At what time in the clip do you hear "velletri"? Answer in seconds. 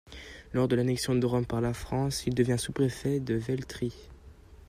3.35-3.93